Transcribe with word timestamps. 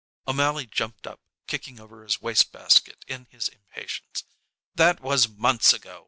O'Mally 0.27 0.65
jumped 0.65 1.05
up, 1.05 1.21
kicking 1.45 1.79
over 1.79 2.01
his 2.03 2.19
waste 2.19 2.51
basket 2.51 3.05
in 3.07 3.25
his 3.25 3.47
impatience. 3.49 4.23
"That 4.73 4.99
was 4.99 5.29
months 5.29 5.73
ago. 5.73 5.99